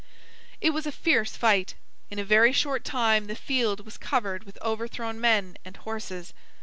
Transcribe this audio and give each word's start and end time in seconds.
It 0.61 0.71
was 0.71 0.87
a 0.87 0.91
fierce 0.91 1.37
fight. 1.37 1.75
In 2.09 2.17
a 2.17 2.23
very 2.23 2.51
short 2.51 2.83
time 2.83 3.25
the 3.27 3.35
field 3.35 3.85
was 3.85 3.99
covered 3.99 4.45
with 4.45 4.57
overthrown 4.63 5.21
men 5.21 5.57
and 5.63 5.77
horses. 5.77 6.33